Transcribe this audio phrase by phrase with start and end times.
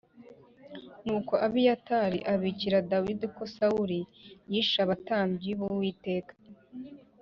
[1.05, 3.99] Nuko Abiyatari abikira Dawidi ko Sawuli
[4.51, 6.33] yishe abatambyi b’Uwiteka